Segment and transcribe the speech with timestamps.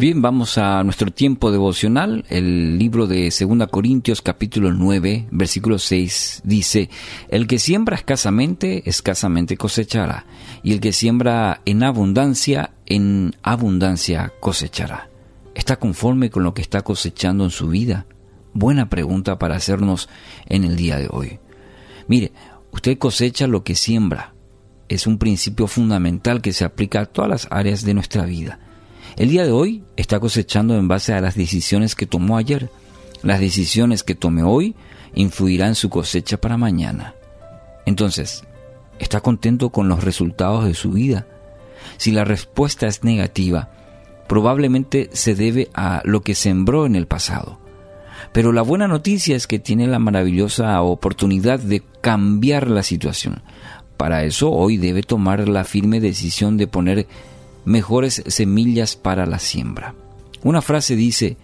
[0.00, 2.24] Bien, vamos a nuestro tiempo devocional.
[2.30, 6.88] El libro de 2 Corintios capítulo 9, versículo 6 dice,
[7.28, 10.24] El que siembra escasamente, escasamente cosechará,
[10.62, 15.10] y el que siembra en abundancia, en abundancia cosechará.
[15.54, 18.06] ¿Está conforme con lo que está cosechando en su vida?
[18.54, 20.08] Buena pregunta para hacernos
[20.46, 21.40] en el día de hoy.
[22.08, 22.32] Mire,
[22.70, 24.32] usted cosecha lo que siembra.
[24.88, 28.60] Es un principio fundamental que se aplica a todas las áreas de nuestra vida.
[29.20, 32.70] El día de hoy está cosechando en base a las decisiones que tomó ayer.
[33.22, 34.74] Las decisiones que tome hoy
[35.14, 37.14] influirán en su cosecha para mañana.
[37.84, 38.44] Entonces,
[38.98, 41.26] ¿está contento con los resultados de su vida?
[41.98, 43.68] Si la respuesta es negativa,
[44.26, 47.58] probablemente se debe a lo que sembró en el pasado.
[48.32, 53.42] Pero la buena noticia es que tiene la maravillosa oportunidad de cambiar la situación.
[53.98, 57.06] Para eso hoy debe tomar la firme decisión de poner
[57.64, 59.94] mejores semillas para la siembra.
[60.42, 61.36] Una frase dice,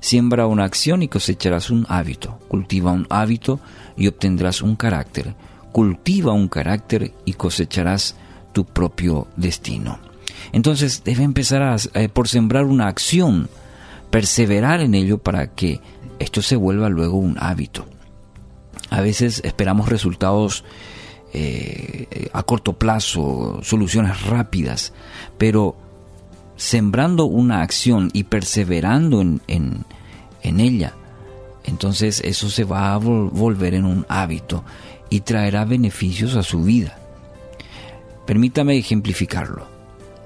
[0.00, 3.60] siembra una acción y cosecharás un hábito, cultiva un hábito
[3.96, 5.34] y obtendrás un carácter,
[5.72, 8.16] cultiva un carácter y cosecharás
[8.52, 9.98] tu propio destino.
[10.52, 13.48] Entonces debe empezar eh, por sembrar una acción,
[14.10, 15.80] perseverar en ello para que
[16.18, 17.86] esto se vuelva luego un hábito.
[18.90, 20.64] A veces esperamos resultados
[21.36, 24.92] eh, a corto plazo, soluciones rápidas,
[25.36, 25.76] pero
[26.54, 30.94] sembrando una acción y perseverando en, en, ella,
[31.64, 34.62] entonces eso se va a volver en un hábito
[35.10, 36.98] y traerá beneficios a su vida.
[38.26, 39.66] Permítame ejemplificarlo.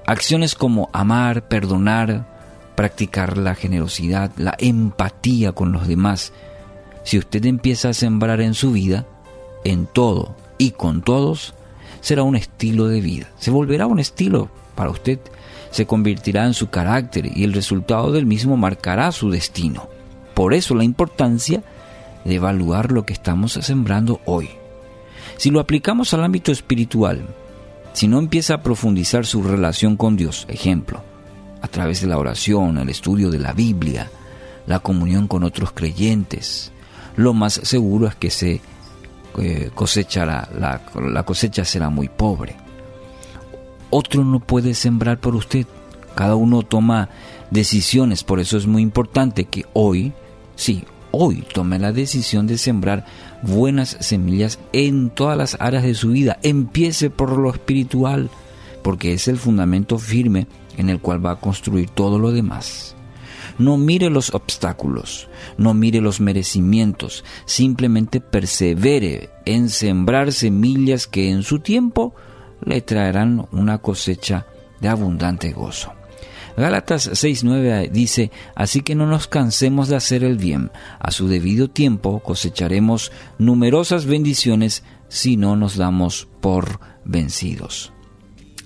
[0.05, 2.27] Acciones como amar, perdonar,
[2.75, 6.33] practicar la generosidad, la empatía con los demás.
[7.03, 9.07] Si usted empieza a sembrar en su vida,
[9.63, 11.55] en todo, y con todos,
[12.01, 13.31] será un estilo de vida.
[13.39, 15.19] Se volverá un estilo para usted,
[15.71, 19.89] se convertirá en su carácter y el resultado del mismo marcará su destino.
[20.35, 21.63] Por eso la importancia
[22.25, 24.49] de evaluar lo que estamos sembrando hoy.
[25.37, 27.25] Si lo aplicamos al ámbito espiritual,
[27.93, 31.01] si no empieza a profundizar su relación con Dios, ejemplo,
[31.61, 34.09] a través de la oración, el estudio de la Biblia,
[34.67, 36.71] la comunión con otros creyentes,
[37.15, 38.61] lo más seguro es que se
[39.37, 42.55] eh, cosechará, la, la cosecha será muy pobre.
[43.89, 45.65] Otro no puede sembrar por usted.
[46.15, 47.09] Cada uno toma
[47.51, 50.13] decisiones, por eso es muy importante que hoy,
[50.55, 53.05] sí, hoy tome la decisión de sembrar
[53.41, 56.39] buenas semillas en todas las áreas de su vida.
[56.43, 58.29] Empiece por lo espiritual,
[58.83, 60.47] porque es el fundamento firme
[60.77, 62.95] en el cual va a construir todo lo demás.
[63.59, 65.27] No mire los obstáculos,
[65.57, 72.15] no mire los merecimientos, simplemente persevere en sembrar semillas que en su tiempo
[72.63, 74.47] le traerán una cosecha
[74.79, 75.91] de abundante gozo.
[76.55, 81.69] Gálatas 6:9 dice, así que no nos cansemos de hacer el bien, a su debido
[81.69, 87.91] tiempo cosecharemos numerosas bendiciones si no nos damos por vencidos.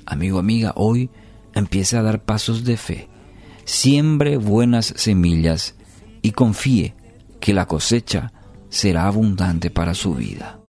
[0.06, 1.10] Amigo, amiga, hoy
[1.56, 3.10] empieza a dar pasos de fe
[3.66, 5.76] siembre buenas semillas
[6.22, 6.96] y confíe
[7.40, 8.32] que la cosecha
[8.70, 10.60] será abundante para su vida.